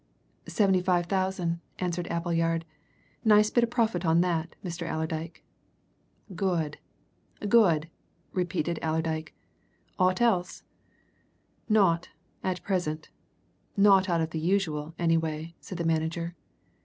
[0.47, 2.65] "Seventy five thousand," answered Appleyard.
[3.23, 4.87] "Nice bit of profit on that, Mr.
[4.91, 5.43] Allerdyke."
[6.33, 6.79] "Good
[7.47, 7.87] good!"
[8.33, 9.35] repeated Allerdyke.
[9.99, 10.63] "Aught else?"
[11.69, 12.09] "Naught
[12.43, 13.11] at present.
[13.77, 16.35] Naught out of the usual, anyway," said the manager.